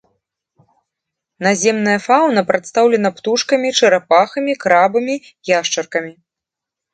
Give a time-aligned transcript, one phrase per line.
[1.47, 5.15] Наземная фаўна прадстаўлена птушкамі, чарапахамі, крабамі,
[5.53, 6.13] яшчаркамі.